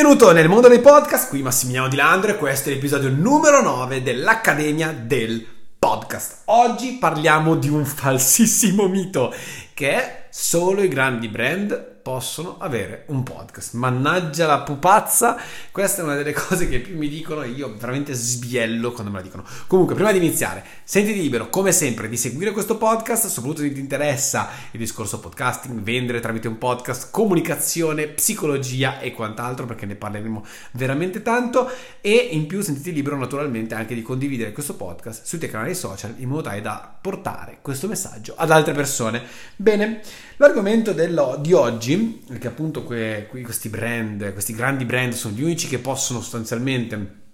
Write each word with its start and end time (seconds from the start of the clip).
Benvenuto 0.00 0.30
nel 0.30 0.48
mondo 0.48 0.68
dei 0.68 0.78
podcast, 0.78 1.28
qui 1.28 1.42
Massimiliano 1.42 1.88
Di 1.88 1.96
Landro 1.96 2.30
e 2.30 2.36
questo 2.36 2.68
è 2.68 2.72
l'episodio 2.72 3.10
numero 3.10 3.60
9 3.60 4.00
dell'Accademia 4.00 4.92
del 4.92 5.44
Podcast. 5.76 6.42
Oggi 6.44 6.98
parliamo 7.00 7.56
di 7.56 7.68
un 7.68 7.84
falsissimo 7.84 8.86
mito 8.86 9.34
che 9.74 10.26
solo 10.30 10.82
i 10.82 10.88
grandi 10.88 11.26
brand 11.26 11.97
possono 12.08 12.56
avere 12.58 13.02
un 13.08 13.22
podcast. 13.22 13.74
Mannaggia 13.74 14.46
la 14.46 14.60
pupazza, 14.60 15.36
questa 15.70 16.00
è 16.00 16.04
una 16.04 16.14
delle 16.14 16.32
cose 16.32 16.66
che 16.66 16.78
più 16.78 16.96
mi 16.96 17.06
dicono 17.06 17.42
e 17.42 17.48
io 17.48 17.74
veramente 17.76 18.14
sbiello 18.14 18.92
quando 18.92 19.10
me 19.10 19.18
la 19.18 19.22
dicono. 19.22 19.44
Comunque, 19.66 19.94
prima 19.94 20.10
di 20.10 20.16
iniziare, 20.16 20.64
sentiti 20.84 21.20
libero, 21.20 21.50
come 21.50 21.70
sempre, 21.70 22.08
di 22.08 22.16
seguire 22.16 22.52
questo 22.52 22.78
podcast, 22.78 23.26
soprattutto 23.26 23.60
se 23.60 23.74
ti 23.74 23.80
interessa 23.80 24.48
il 24.70 24.78
discorso 24.78 25.20
podcasting, 25.20 25.80
vendere 25.82 26.20
tramite 26.20 26.48
un 26.48 26.56
podcast, 26.56 27.10
comunicazione, 27.10 28.06
psicologia 28.06 29.00
e 29.00 29.12
quant'altro, 29.12 29.66
perché 29.66 29.84
ne 29.84 29.94
parleremo 29.94 30.46
veramente 30.72 31.20
tanto. 31.20 31.70
E 32.00 32.14
in 32.14 32.46
più 32.46 32.62
sentiti 32.62 32.90
libero 32.90 33.18
naturalmente 33.18 33.74
anche 33.74 33.94
di 33.94 34.00
condividere 34.00 34.52
questo 34.52 34.76
podcast 34.76 35.26
sui 35.26 35.36
tuoi 35.36 35.50
canali 35.50 35.74
social 35.74 36.14
in 36.16 36.30
modo 36.30 36.40
tale 36.40 36.62
da 36.62 36.90
portare 36.98 37.58
questo 37.60 37.86
messaggio 37.86 38.32
ad 38.34 38.50
altre 38.50 38.72
persone. 38.72 39.22
Bene, 39.56 40.00
l'argomento 40.38 40.92
dello, 40.92 41.36
di 41.38 41.52
oggi 41.52 41.96
perché 42.26 42.46
appunto 42.48 42.84
que, 42.84 43.28
questi 43.42 43.68
brand, 43.68 44.32
questi 44.32 44.52
grandi 44.52 44.84
brand 44.84 45.12
sono 45.12 45.34
gli 45.34 45.42
unici 45.42 45.68
che 45.68 45.78
possono 45.78 46.20
sostanzialmente 46.20 47.26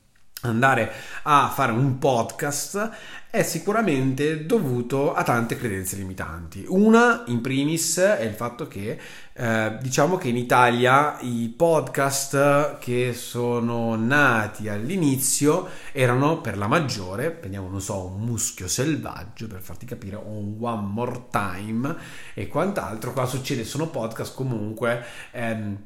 andare 0.44 0.92
a 1.22 1.50
fare 1.54 1.72
un 1.72 1.98
podcast 1.98 2.90
è 3.30 3.42
sicuramente 3.42 4.46
dovuto 4.46 5.12
a 5.12 5.24
tante 5.24 5.56
credenze 5.56 5.96
limitanti. 5.96 6.64
Una, 6.68 7.24
in 7.26 7.40
primis, 7.40 7.98
è 7.98 8.22
il 8.22 8.34
fatto 8.34 8.68
che 8.68 8.96
eh, 9.32 9.76
diciamo 9.80 10.16
che 10.16 10.28
in 10.28 10.36
Italia 10.36 11.18
i 11.20 11.52
podcast 11.56 12.78
che 12.78 13.12
sono 13.12 13.96
nati 13.96 14.68
all'inizio 14.68 15.66
erano 15.90 16.40
per 16.40 16.56
la 16.56 16.68
maggiore, 16.68 17.32
prendiamo, 17.32 17.68
non 17.68 17.80
so, 17.80 18.06
un 18.06 18.20
muschio 18.20 18.68
selvaggio 18.68 19.48
per 19.48 19.60
farti 19.60 19.84
capire, 19.84 20.14
o 20.14 20.28
un 20.28 20.54
One 20.60 20.86
More 20.92 21.24
Time 21.30 21.96
e 22.34 22.46
quant'altro. 22.46 23.12
Qua 23.12 23.26
succede, 23.26 23.64
sono 23.64 23.88
podcast 23.88 24.32
comunque. 24.32 25.04
Ehm, 25.32 25.78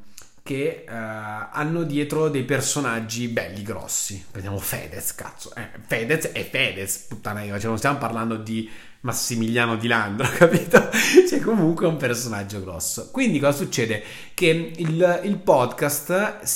che 0.49 0.87
uh, 0.89 0.93
hanno 0.93 1.83
dietro 1.83 2.31
dei 2.31 2.45
personaggi 2.45 3.29
belli 3.29 3.63
grossi. 3.63 4.25
Prendiamo 4.31 4.59
Fedez, 4.59 5.15
cazzo. 5.15 5.55
Eh, 5.55 5.69
Fedez 5.87 6.33
è 6.33 6.43
Fedez, 6.49 7.05
puttana 7.07 7.43
io. 7.43 7.59
Cioè, 7.59 7.69
non 7.69 7.77
stiamo 7.77 7.99
parlando 7.99 8.37
di 8.37 8.67
Massimiliano 9.01 9.77
di 9.77 9.87
Landro, 9.87 10.29
capito? 10.37 10.89
C'è 11.29 11.41
comunque 11.41 11.87
un 11.87 11.97
personaggio 11.97 12.61
grosso. 12.61 13.11
Quindi 13.13 13.39
cosa 13.39 13.57
succede? 13.57 14.03
Che 14.35 14.73
il, 14.77 15.21
il, 15.25 15.37
podcast 15.39 16.13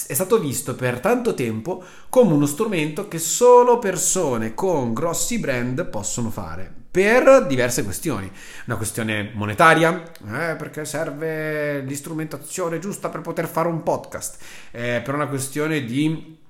è 0.07 0.15
stato 0.15 0.39
visto 0.41 0.75
per 0.75 1.01
tanto 1.01 1.35
tempo 1.35 1.85
come 2.09 2.33
uno 2.33 2.47
strumento 2.47 3.07
che 3.07 3.19
solo 3.19 3.79
persone 3.79 4.55
con 4.55 4.93
grossi 4.93 5.39
brand 5.39 5.87
possono 5.87 6.31
fare 6.31 6.81
per 6.93 7.47
diverse 7.47 7.85
questioni. 7.85 8.31
Una 8.67 8.77
questione 8.77 9.31
monetaria, 9.33 10.03
eh, 10.03 10.57
perché 10.57 10.85
serve 10.85 11.81
l'istrumentazione 11.81 12.79
giusta 12.79 13.09
per 13.09 13.23
poter 13.23 13.49
fare 13.49 13.69
un 13.69 13.83
podcast, 13.83 14.43
eh, 14.73 15.01
per 15.03 15.15
una 15.15 15.27
questione 15.27 15.85
di 15.85 16.41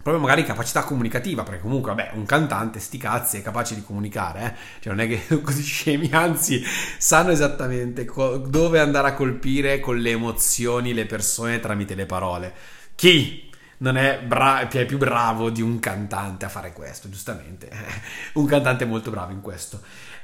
proprio 0.00 0.18
magari 0.18 0.44
capacità 0.44 0.84
comunicativa, 0.84 1.42
perché 1.42 1.60
comunque, 1.60 1.94
vabbè, 1.94 2.12
un 2.14 2.24
cantante, 2.24 2.78
sti 2.78 2.98
cazzi, 2.98 3.38
è 3.38 3.42
capace 3.42 3.74
di 3.74 3.82
comunicare, 3.82 4.44
eh? 4.44 4.80
cioè 4.80 4.94
non 4.94 5.04
è 5.04 5.08
che 5.08 5.22
sono 5.26 5.40
così 5.40 5.62
scemi, 5.62 6.08
anzi, 6.12 6.62
sanno 6.98 7.30
esattamente 7.30 8.04
co- 8.04 8.38
dove 8.38 8.80
andare 8.80 9.08
a 9.08 9.14
colpire 9.14 9.80
con 9.80 9.98
le 9.98 10.10
emozioni 10.10 10.94
le 10.94 11.06
persone 11.06 11.60
tramite 11.60 11.94
le 11.94 12.06
parole. 12.06 12.54
Chi? 12.94 13.46
non 13.78 13.96
è, 13.96 14.20
bra- 14.20 14.68
è, 14.68 14.86
più 14.86 14.98
bravo 14.98 15.50
di 15.50 15.62
un 15.62 15.78
cantante 15.78 16.44
a 16.44 16.48
fare 16.48 16.72
questo, 16.72 17.08
giustamente. 17.08 17.70
un 18.34 18.46
cantante 18.46 18.84
molto 18.84 19.10
bravo 19.10 19.32
in 19.32 19.40
questo. 19.40 19.80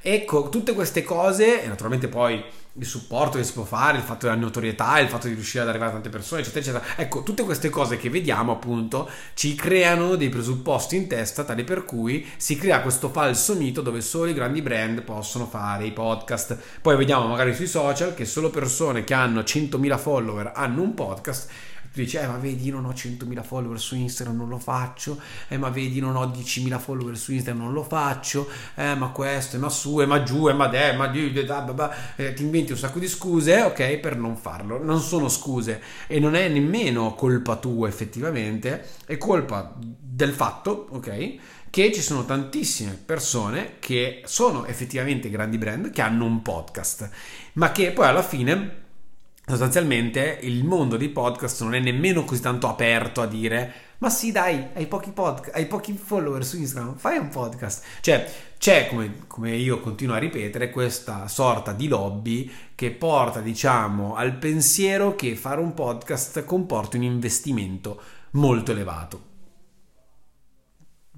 Ecco, 0.06 0.50
tutte 0.50 0.74
queste 0.74 1.02
cose, 1.02 1.62
e 1.62 1.66
naturalmente 1.66 2.08
poi 2.08 2.44
il 2.74 2.84
supporto 2.84 3.38
che 3.38 3.44
si 3.44 3.54
può 3.54 3.64
fare, 3.64 3.96
il 3.96 4.02
fatto 4.02 4.26
della 4.26 4.38
notorietà, 4.38 4.98
il 4.98 5.08
fatto 5.08 5.28
di 5.28 5.32
riuscire 5.32 5.62
ad 5.62 5.70
arrivare 5.70 5.92
a 5.92 5.94
tante 5.94 6.10
persone, 6.10 6.42
eccetera, 6.42 6.60
eccetera. 6.60 6.84
Ecco, 6.96 7.22
tutte 7.22 7.42
queste 7.42 7.70
cose 7.70 7.96
che 7.96 8.10
vediamo, 8.10 8.52
appunto, 8.52 9.08
ci 9.32 9.54
creano 9.54 10.16
dei 10.16 10.28
presupposti 10.28 10.96
in 10.96 11.06
testa, 11.06 11.44
tali 11.44 11.64
per 11.64 11.86
cui 11.86 12.26
si 12.36 12.56
crea 12.56 12.82
questo 12.82 13.08
falso 13.08 13.54
mito 13.54 13.80
dove 13.80 14.02
solo 14.02 14.28
i 14.28 14.34
grandi 14.34 14.60
brand 14.60 15.00
possono 15.00 15.46
fare 15.46 15.86
i 15.86 15.92
podcast. 15.92 16.58
Poi 16.82 16.98
vediamo 16.98 17.26
magari 17.26 17.54
sui 17.54 17.66
social 17.66 18.12
che 18.12 18.26
solo 18.26 18.50
persone 18.50 19.04
che 19.04 19.14
hanno 19.14 19.40
100.000 19.40 19.98
follower 19.98 20.52
hanno 20.54 20.82
un 20.82 20.92
podcast 20.92 21.48
dici, 22.02 22.16
eh 22.16 22.26
ma 22.26 22.36
vedi 22.36 22.70
non 22.70 22.84
ho 22.84 22.90
100.000 22.90 23.42
follower 23.42 23.78
su 23.78 23.94
Instagram, 23.94 24.36
non 24.36 24.48
lo 24.48 24.58
faccio, 24.58 25.20
eh 25.48 25.56
ma 25.56 25.68
vedi 25.68 26.00
non 26.00 26.16
ho 26.16 26.24
10.000 26.26 26.78
follower 26.78 27.16
su 27.16 27.32
Instagram, 27.32 27.62
non 27.62 27.72
lo 27.72 27.82
faccio, 27.82 28.48
eh 28.74 28.94
ma 28.94 29.08
questo, 29.08 29.56
eh, 29.56 29.58
ma 29.58 29.68
su, 29.68 30.00
eh 30.00 30.06
ma 30.06 30.22
giù, 30.22 30.48
eh 30.48 30.52
ma 30.52 30.66
de, 30.68 30.92
ma 30.92 31.06
di, 31.06 31.32
da, 31.32 31.60
da, 31.60 31.72
da, 31.72 31.94
eh, 32.16 32.32
ti 32.32 32.42
inventi 32.42 32.72
un 32.72 32.78
sacco 32.78 32.98
di 32.98 33.08
scuse, 33.08 33.62
ok, 33.62 33.98
per 33.98 34.16
non 34.16 34.36
farlo. 34.36 34.82
Non 34.82 35.00
sono 35.00 35.28
scuse. 35.28 35.80
E 36.06 36.18
non 36.18 36.34
è 36.34 36.48
nemmeno 36.48 37.14
colpa 37.14 37.56
tua 37.56 37.88
effettivamente, 37.88 38.86
è 39.06 39.16
colpa 39.16 39.74
del 39.78 40.32
fatto, 40.32 40.88
ok, 40.90 41.34
che 41.70 41.92
ci 41.92 42.00
sono 42.02 42.24
tantissime 42.24 42.96
persone 43.04 43.76
che 43.80 44.22
sono 44.26 44.64
effettivamente 44.66 45.28
grandi 45.28 45.58
brand 45.58 45.90
che 45.90 46.02
hanno 46.02 46.24
un 46.24 46.40
podcast, 46.40 47.10
ma 47.54 47.72
che 47.72 47.90
poi 47.90 48.06
alla 48.06 48.22
fine 48.22 48.82
sostanzialmente 49.46 50.38
il 50.42 50.64
mondo 50.64 50.96
dei 50.96 51.10
podcast 51.10 51.62
non 51.62 51.74
è 51.74 51.80
nemmeno 51.80 52.24
così 52.24 52.40
tanto 52.40 52.66
aperto 52.68 53.20
a 53.20 53.26
dire 53.26 53.72
ma 53.98 54.10
sì 54.10 54.32
dai 54.32 54.66
hai 54.74 54.86
pochi, 54.86 55.10
pod- 55.12 55.50
hai 55.54 55.66
pochi 55.66 55.92
follower 55.92 56.44
su 56.44 56.58
Instagram 56.58 56.96
fai 56.96 57.16
un 57.18 57.28
podcast. 57.28 57.84
Cioè 58.00 58.30
c'è 58.58 58.88
come, 58.88 59.24
come, 59.26 59.56
io 59.56 59.80
continuo 59.80 60.14
a 60.14 60.18
ripetere 60.18 60.70
questa 60.70 61.28
sorta 61.28 61.72
di 61.72 61.88
lobby 61.88 62.50
che 62.74 62.90
porta 62.90 63.40
diciamo 63.40 64.14
al 64.14 64.36
pensiero 64.36 65.14
che 65.14 65.36
fare 65.36 65.60
un 65.60 65.74
podcast 65.74 66.44
comporta 66.44 66.96
un 66.96 67.04
investimento 67.04 68.00
molto 68.32 68.72
elevato 68.72 69.32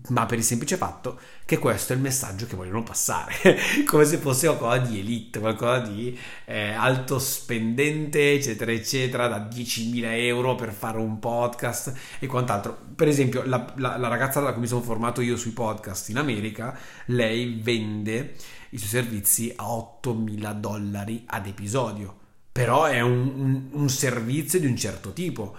ma 0.09 0.27
per 0.27 0.39
il 0.39 0.45
semplice 0.45 0.77
fatto 0.77 1.19
che 1.45 1.59
questo 1.59 1.93
è 1.93 1.97
il 1.97 2.03
messaggio 2.03 2.47
che 2.47 2.57
vogliono 2.57 2.83
passare, 2.83 3.35
come 3.87 4.05
se 4.05 4.19
fosse 4.19 4.47
qualcosa 4.47 4.79
di 4.79 4.99
elite, 4.99 5.39
qualcosa 5.39 5.79
di 5.79 6.19
eh, 6.45 6.73
alto 6.73 7.19
spendente, 7.19 8.33
eccetera, 8.33 8.73
eccetera, 8.73 9.29
da 9.29 9.49
10.000 9.49 10.05
euro 10.25 10.55
per 10.55 10.73
fare 10.73 10.99
un 10.99 11.19
podcast 11.19 11.93
e 12.19 12.27
quant'altro. 12.27 12.77
Per 12.95 13.09
esempio, 13.09 13.43
la, 13.45 13.73
la, 13.77 13.97
la 13.97 14.09
ragazza 14.09 14.41
da 14.41 14.53
cui 14.53 14.63
mi 14.63 14.67
sono 14.67 14.83
formato 14.83 15.21
io 15.21 15.37
sui 15.37 15.53
podcast 15.53 16.09
in 16.09 16.19
America, 16.19 16.77
lei 17.07 17.61
vende 17.63 18.35
i 18.71 18.79
suoi 18.79 18.91
servizi 18.91 19.53
a 19.57 19.65
8.000 19.67 20.53
dollari 20.55 21.25
ad 21.27 21.47
episodio, 21.47 22.17
però 22.51 22.85
è 22.85 23.01
un, 23.01 23.33
un, 23.37 23.69
un 23.71 23.89
servizio 23.89 24.59
di 24.59 24.67
un 24.67 24.77
certo 24.77 25.13
tipo. 25.13 25.57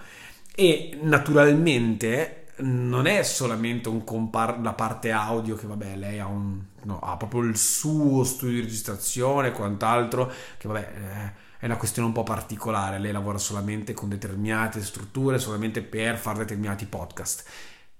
E 0.54 0.98
naturalmente 1.02 2.47
non 2.60 3.06
è 3.06 3.22
solamente 3.22 3.90
compar- 4.04 4.60
la 4.62 4.72
parte 4.72 5.10
audio 5.10 5.54
che 5.56 5.66
vabbè 5.66 5.96
lei 5.96 6.18
ha, 6.18 6.26
un, 6.26 6.60
no, 6.82 6.98
ha 7.00 7.16
proprio 7.16 7.42
il 7.42 7.56
suo 7.56 8.24
studio 8.24 8.56
di 8.56 8.62
registrazione 8.62 9.48
e 9.48 9.52
quant'altro 9.52 10.32
che 10.56 10.68
vabbè 10.68 10.92
eh, 10.94 11.46
è 11.58 11.64
una 11.64 11.76
questione 11.76 12.08
un 12.08 12.14
po' 12.14 12.22
particolare. 12.22 12.98
Lei 12.98 13.12
lavora 13.12 13.38
solamente 13.38 13.92
con 13.92 14.08
determinate 14.08 14.82
strutture 14.82 15.38
solamente 15.38 15.82
per 15.82 16.16
fare 16.16 16.38
determinati 16.38 16.86
podcast. 16.86 17.44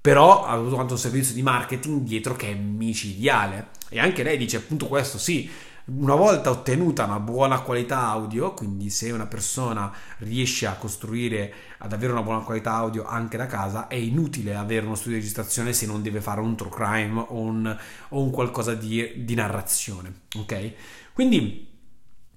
Però 0.00 0.44
ha 0.44 0.52
avuto 0.52 0.76
quanto 0.76 0.92
un 0.94 0.98
servizio 0.98 1.34
di 1.34 1.42
marketing 1.42 2.02
dietro 2.02 2.36
che 2.36 2.50
è 2.52 2.54
micidiale. 2.54 3.70
E 3.88 3.98
anche 3.98 4.22
lei 4.22 4.36
dice 4.36 4.58
appunto 4.58 4.86
questo 4.86 5.18
sì 5.18 5.50
una 5.90 6.14
volta 6.14 6.50
ottenuta 6.50 7.04
una 7.04 7.18
buona 7.18 7.60
qualità 7.60 8.08
audio, 8.08 8.52
quindi 8.52 8.90
se 8.90 9.10
una 9.10 9.26
persona 9.26 9.90
riesce 10.18 10.66
a 10.66 10.74
costruire, 10.74 11.52
ad 11.78 11.92
avere 11.92 12.12
una 12.12 12.22
buona 12.22 12.40
qualità 12.40 12.74
audio 12.74 13.04
anche 13.04 13.38
da 13.38 13.46
casa, 13.46 13.88
è 13.88 13.94
inutile 13.94 14.54
avere 14.54 14.84
uno 14.84 14.94
studio 14.94 15.14
di 15.14 15.20
registrazione 15.20 15.72
se 15.72 15.86
non 15.86 16.02
deve 16.02 16.20
fare 16.20 16.40
un 16.40 16.56
true 16.56 16.70
crime 16.70 17.24
o 17.28 17.40
un, 17.40 17.78
o 18.10 18.22
un 18.22 18.30
qualcosa 18.30 18.74
di, 18.74 19.24
di, 19.24 19.34
narrazione. 19.34 20.12
Ok? 20.36 20.72
Quindi 21.14 21.66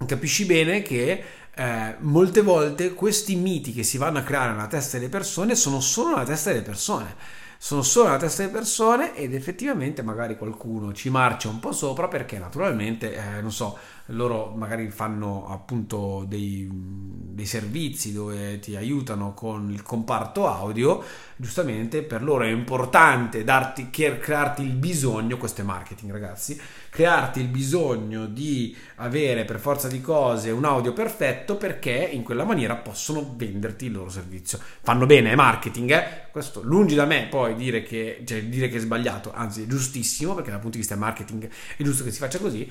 capisci 0.05 0.45
bene 0.45 0.81
che 0.81 1.23
eh, 1.53 1.95
molte 1.99 2.41
volte 2.41 2.93
questi 2.93 3.35
miti 3.35 3.73
che 3.73 3.83
si 3.83 3.97
vanno 3.97 4.19
a 4.19 4.23
creare 4.23 4.51
nella 4.51 4.67
testa 4.67 4.97
delle 4.97 5.09
persone 5.09 5.55
sono 5.55 5.81
solo 5.81 6.11
nella 6.11 6.23
testa 6.23 6.51
delle 6.51 6.63
persone 6.63 7.15
sono 7.63 7.83
solo 7.83 8.07
nella 8.07 8.17
testa 8.17 8.41
delle 8.41 8.55
persone 8.55 9.15
ed 9.15 9.35
effettivamente 9.35 10.01
magari 10.01 10.35
qualcuno 10.35 10.93
ci 10.93 11.11
marcia 11.11 11.47
un 11.47 11.59
po' 11.59 11.71
sopra 11.71 12.07
perché 12.07 12.39
naturalmente, 12.39 13.13
eh, 13.13 13.39
non 13.39 13.51
so, 13.51 13.77
loro 14.07 14.51
magari 14.55 14.89
fanno 14.89 15.47
appunto 15.47 16.25
dei, 16.27 16.67
dei 16.71 17.45
servizi 17.45 18.13
dove 18.13 18.59
ti 18.59 18.75
aiutano 18.75 19.33
con 19.33 19.69
il 19.71 19.83
comparto 19.83 20.47
audio, 20.47 21.03
giustamente 21.35 22.01
per 22.01 22.23
loro 22.23 22.43
è 22.43 22.49
importante 22.49 23.43
darti, 23.43 23.89
crearti 23.91 24.63
il 24.63 24.73
bisogno, 24.73 25.37
questo 25.37 25.61
è 25.61 25.63
marketing 25.63 26.11
ragazzi, 26.11 26.59
crearti 26.89 27.39
il 27.39 27.47
bisogno 27.47 28.25
di 28.25 28.75
avere 28.95 29.45
per 29.45 29.59
forza 29.59 29.87
di 29.87 30.01
cose 30.01 30.49
un 30.49 30.65
audio 30.65 30.93
perfetto 30.93 31.55
perché 31.55 31.91
in 31.91 32.23
quella 32.23 32.43
maniera 32.43 32.75
possono 32.75 33.33
venderti 33.35 33.85
il 33.85 33.93
loro 33.93 34.09
servizio. 34.09 34.59
Fanno 34.81 35.05
bene, 35.05 35.31
è 35.31 35.35
marketing, 35.35 35.91
eh? 35.91 36.29
questo 36.31 36.61
lungi 36.63 36.95
da 36.95 37.05
me 37.05 37.27
poi 37.29 37.50
dire 37.55 37.83
che, 37.83 38.23
cioè, 38.25 38.43
dire 38.45 38.69
che 38.69 38.77
è 38.77 38.79
sbagliato, 38.79 39.31
anzi 39.33 39.63
è 39.63 39.67
giustissimo 39.67 40.33
perché 40.33 40.51
dal 40.51 40.59
punto 40.59 40.75
di 40.75 40.81
vista 40.81 40.95
marketing 40.95 41.49
è 41.77 41.83
giusto 41.83 42.03
che 42.03 42.11
si 42.11 42.19
faccia 42.19 42.39
così 42.39 42.69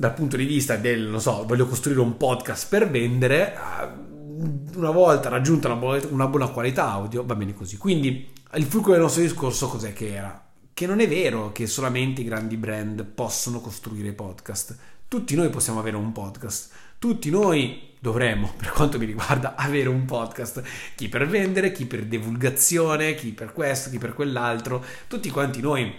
dal 0.00 0.14
punto 0.14 0.38
di 0.38 0.46
vista 0.46 0.76
del, 0.76 1.02
non 1.02 1.20
so, 1.20 1.44
voglio 1.46 1.66
costruire 1.66 2.00
un 2.00 2.16
podcast 2.16 2.68
per 2.70 2.90
vendere, 2.90 3.54
una 4.74 4.90
volta 4.90 5.28
raggiunta 5.28 5.68
una 5.68 5.76
buona, 5.76 6.00
una 6.08 6.26
buona 6.26 6.48
qualità 6.48 6.90
audio, 6.90 7.22
va 7.22 7.34
bene 7.34 7.52
così. 7.52 7.76
Quindi 7.76 8.32
il 8.54 8.64
fulcro 8.64 8.92
del 8.92 9.02
nostro 9.02 9.20
discorso 9.20 9.68
cos'è 9.68 9.92
che 9.92 10.14
era? 10.14 10.48
Che 10.72 10.86
non 10.86 11.00
è 11.00 11.06
vero 11.06 11.52
che 11.52 11.66
solamente 11.66 12.22
i 12.22 12.24
grandi 12.24 12.56
brand 12.56 13.04
possono 13.04 13.60
costruire 13.60 14.14
podcast. 14.14 14.74
Tutti 15.06 15.34
noi 15.34 15.50
possiamo 15.50 15.80
avere 15.80 15.96
un 15.96 16.12
podcast. 16.12 16.70
Tutti 17.00 17.30
noi 17.30 17.94
dovremmo, 17.98 18.52
per 18.58 18.72
quanto 18.72 18.98
mi 18.98 19.06
riguarda, 19.06 19.54
avere 19.54 19.88
un 19.88 20.04
podcast. 20.04 20.62
Chi 20.94 21.08
per 21.08 21.26
vendere, 21.26 21.72
chi 21.72 21.86
per 21.86 22.04
divulgazione, 22.04 23.14
chi 23.14 23.30
per 23.30 23.54
questo, 23.54 23.88
chi 23.88 23.96
per 23.96 24.12
quell'altro. 24.12 24.84
Tutti 25.08 25.30
quanti 25.30 25.62
noi 25.62 25.90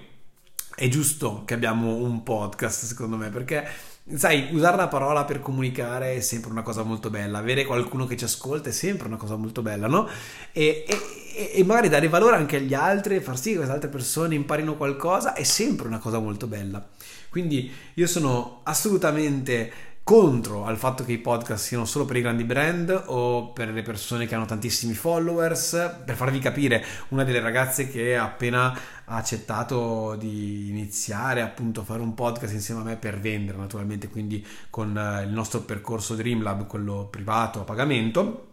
è 0.75 0.88
giusto 0.89 1.42
che 1.44 1.56
abbiamo 1.56 1.95
un 1.95 2.21
podcast, 2.21 2.86
secondo 2.86 3.18
me, 3.18 3.31
perché 3.31 3.68
sai, 4.13 4.50
usare 4.51 4.77
la 4.77 4.88
parola 4.89 5.25
per 5.25 5.39
comunicare 5.39 6.18
è 6.18 6.19
sempre 6.19 6.51
una 6.51 6.62
cosa 6.62 6.83
molto 6.83 7.09
bella, 7.09 7.39
avere 7.39 7.65
qualcuno 7.65 8.06
che 8.06 8.15
ci 8.15 8.25
ascolta 8.25 8.69
è 8.69 8.71
sempre 8.71 9.07
una 9.07 9.18
cosa 9.18 9.36
molto 9.36 9.63
bella, 9.63 9.88
no? 9.88 10.07
E, 10.51 10.86
e, 10.88 11.51
e 11.56 11.63
magari 11.63 11.89
dare 11.89 12.09
valore 12.09 12.36
anche 12.36 12.57
agli 12.57 12.75
altri, 12.75 13.21
far 13.21 13.39
sì 13.39 13.50
che 13.50 13.56
queste 13.56 13.74
altre 13.74 13.89
persone 13.89 14.36
imparino 14.36 14.77
qualcosa 14.77 15.33
è 15.33 15.42
sempre 15.42 15.88
una 15.88 15.97
cosa 15.97 16.19
molto 16.19 16.45
bella. 16.45 16.88
Quindi 17.30 17.71
io 17.95 18.07
sono 18.07 18.59
assolutamente 18.63 19.89
contro 20.03 20.65
al 20.65 20.77
fatto 20.77 21.03
che 21.03 21.13
i 21.13 21.18
podcast 21.19 21.65
siano 21.65 21.86
solo 21.86 22.06
per 22.06 22.18
i 22.18 22.21
grandi 22.21 22.44
brand 22.44 23.03
o 23.07 23.51
per 23.53 23.69
le 23.69 23.81
persone 23.81 24.25
che 24.25 24.36
hanno 24.36 24.45
tantissimi 24.45 24.94
followers. 24.94 26.01
Per 26.06 26.15
farvi 26.15 26.39
capire, 26.39 26.83
una 27.09 27.24
delle 27.24 27.39
ragazze 27.39 27.89
che 27.89 28.18
ha 28.18 28.24
appena 28.24 28.77
accettato 29.06 30.15
di 30.18 30.69
iniziare 30.69 31.42
appunto 31.42 31.81
a 31.81 31.83
fare 31.83 32.01
un 32.01 32.13
podcast 32.13 32.53
insieme 32.53 32.81
a 32.81 32.83
me 32.83 32.95
per 32.98 33.19
vendere 33.19 33.57
naturalmente, 33.57 34.09
quindi 34.09 34.45
con 34.69 34.98
eh, 34.98 35.24
il 35.24 35.31
nostro 35.31 35.62
percorso 35.62 36.15
Dreamlab, 36.15 36.68
quello 36.68 37.07
privato 37.09 37.62
a 37.62 37.63
pagamento 37.63 38.50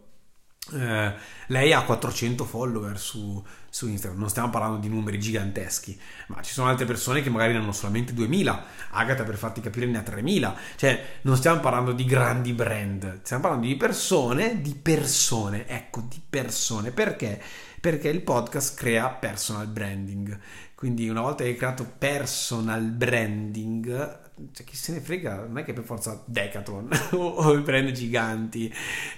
eh, 0.72 1.12
lei 1.46 1.72
ha 1.72 1.82
400 1.82 2.44
follower 2.44 2.98
su, 2.98 3.42
su, 3.68 3.88
Instagram, 3.88 4.20
non 4.20 4.28
stiamo 4.28 4.50
parlando 4.50 4.78
di 4.78 4.88
numeri 4.88 5.18
giganteschi, 5.18 5.98
ma 6.28 6.42
ci 6.42 6.52
sono 6.52 6.68
altre 6.68 6.84
persone 6.84 7.22
che 7.22 7.30
magari 7.30 7.52
ne 7.52 7.58
hanno 7.58 7.72
solamente 7.72 8.12
2000. 8.12 8.64
Agatha, 8.90 9.24
per 9.24 9.36
farti 9.36 9.60
capire, 9.60 9.86
ne 9.86 9.98
ha 9.98 10.02
3000. 10.02 10.56
Cioè, 10.76 11.04
non 11.22 11.36
stiamo 11.36 11.60
parlando 11.60 11.92
di 11.92 12.04
grandi 12.04 12.52
brand, 12.52 13.20
stiamo 13.22 13.42
parlando 13.42 13.66
di 13.66 13.76
persone, 13.76 14.60
di 14.60 14.74
persone, 14.74 15.66
ecco, 15.66 16.02
di 16.02 16.20
persone. 16.28 16.90
Perché? 16.90 17.40
Perché 17.80 18.08
il 18.08 18.22
podcast 18.22 18.76
crea 18.76 19.08
personal 19.08 19.66
branding. 19.68 20.38
Quindi, 20.74 21.08
una 21.08 21.22
volta 21.22 21.44
che 21.44 21.50
hai 21.50 21.56
creato 21.56 21.84
personal 21.98 22.82
branding, 22.82 24.26
cioè, 24.52 24.66
chi 24.66 24.76
se 24.76 24.92
ne 24.92 25.00
frega, 25.00 25.46
non 25.46 25.58
è 25.58 25.64
che 25.64 25.72
per 25.72 25.84
forza 25.84 26.22
Decathlon 26.24 26.88
o, 27.12 27.54
i 27.54 27.60
brand 27.60 27.90
giganti, 27.90 28.72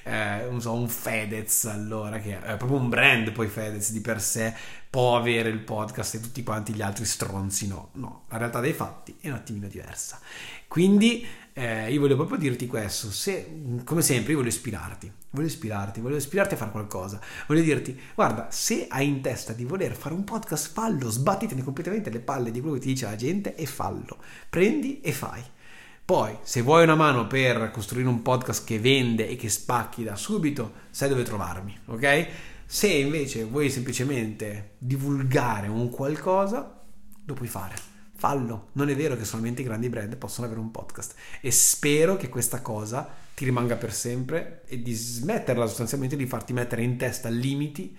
eh, 0.05 0.47
non 0.49 0.61
so, 0.61 0.73
un 0.73 0.89
Fedez 0.89 1.65
allora, 1.65 2.19
che 2.19 2.41
è 2.41 2.57
proprio 2.57 2.79
un 2.79 2.89
brand 2.89 3.31
poi 3.33 3.49
Fedez 3.49 3.93
di 3.93 4.01
per 4.01 4.21
sé, 4.21 4.55
può 4.91 5.17
avere 5.17 5.49
il 5.51 5.61
podcast 5.61 6.17
e 6.17 6.21
tutti 6.21 6.43
quanti 6.43 6.75
gli 6.75 6.83
altri 6.83 7.05
stronzi 7.05 7.69
no, 7.69 7.91
no, 7.93 8.25
la 8.29 8.39
realtà 8.39 8.59
dei 8.59 8.73
fatti 8.73 9.17
è 9.21 9.29
un 9.29 9.35
attimino 9.35 9.69
diversa. 9.69 10.19
Quindi 10.67 11.25
eh, 11.53 11.93
io 11.93 12.01
voglio 12.01 12.17
proprio 12.17 12.39
dirti 12.39 12.67
questo, 12.67 13.13
se, 13.13 13.83
come 13.85 14.03
sempre 14.03 14.33
io 14.33 14.39
voglio 14.39 14.51
ispirarti, 14.51 15.13
voglio 15.31 15.47
ispirarti, 15.47 16.01
voglio 16.01 16.17
ispirarti 16.17 16.55
a 16.55 16.57
fare 16.57 16.73
qualcosa, 16.73 17.21
voglio 17.47 17.63
dirti, 17.63 17.99
guarda, 18.17 18.49
se 18.51 18.87
hai 18.89 19.07
in 19.07 19.21
testa 19.21 19.53
di 19.53 19.65
voler 19.65 19.95
fare 19.95 20.15
un 20.15 20.25
podcast, 20.25 20.73
fallo, 20.73 21.09
sbattitene 21.09 21.63
completamente 21.63 22.11
le 22.11 22.21
palle 22.21 22.51
di 22.51 22.61
quello 22.61 22.75
che 22.75 22.83
ti 22.83 22.89
dice 22.89 23.05
la 23.05 23.17
gente 23.17 23.55
e 23.55 23.67
fallo, 23.67 24.19
prendi 24.49 25.01
e 25.01 25.13
fai. 25.13 25.43
Poi, 26.05 26.37
se 26.43 26.63
vuoi 26.63 26.83
una 26.83 26.97
mano 26.97 27.29
per 27.29 27.71
costruire 27.71 28.09
un 28.09 28.23
podcast 28.23 28.65
che 28.65 28.81
vende 28.81 29.29
e 29.29 29.37
che 29.37 29.49
spacchi 29.49 30.03
da 30.03 30.17
subito, 30.17 30.73
sai 30.91 31.09
dove 31.09 31.23
trovarmi, 31.23 31.79
ok? 31.87 32.29
Se 32.73 32.87
invece 32.87 33.43
vuoi 33.43 33.69
semplicemente 33.69 34.75
divulgare 34.79 35.67
un 35.67 35.91
qualcosa, 35.91 36.81
lo 37.25 37.35
puoi 37.35 37.49
fare 37.49 37.75
fallo. 38.15 38.69
Non 38.75 38.89
è 38.89 38.95
vero 38.95 39.17
che 39.17 39.25
solamente 39.25 39.63
i 39.63 39.65
grandi 39.65 39.89
brand 39.89 40.17
possono 40.17 40.47
avere 40.47 40.61
un 40.61 40.71
podcast. 40.71 41.17
E 41.41 41.51
spero 41.51 42.17
che 42.17 42.29
questa 42.29 42.63
cosa 42.63 43.09
ti 43.35 43.45
rimanga 43.45 43.75
per 43.75 43.93
sempre 43.93 44.63
e 44.67 44.81
di 44.81 44.93
smetterla 44.93 45.67
sostanzialmente 45.67 46.15
di 46.15 46.27
farti 46.27 46.53
mettere 46.53 46.85
in 46.85 46.97
testa 46.97 47.29
limiti 47.29 47.97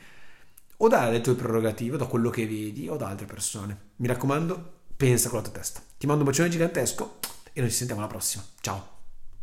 o 0.77 0.88
dalle 0.88 1.19
tue 1.19 1.35
prerogative, 1.35 1.97
da 1.97 2.06
quello 2.06 2.29
che 2.29 2.47
vedi 2.47 2.88
o 2.88 2.95
da 2.95 3.09
altre 3.09 3.25
persone. 3.25 3.77
Mi 3.97 4.07
raccomando, 4.07 4.83
pensa 4.95 5.27
con 5.27 5.39
la 5.39 5.44
tua 5.44 5.53
testa. 5.53 5.81
Ti 5.97 6.07
mando 6.07 6.24
un 6.24 6.29
bacione 6.29 6.47
gigantesco 6.47 7.19
e 7.51 7.59
noi 7.59 7.69
ci 7.69 7.75
sentiamo 7.75 8.00
alla 8.00 8.09
prossima. 8.09 8.41
Ciao! 8.62 9.00